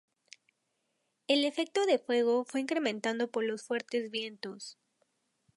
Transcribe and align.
El 1.27 1.45
efecto 1.45 1.85
del 1.85 1.99
fuego 1.99 2.43
fue 2.43 2.59
incrementado 2.61 3.29
por 3.29 3.43
los 3.43 3.61
fuertes 3.61 4.09
vientos. 4.09 4.79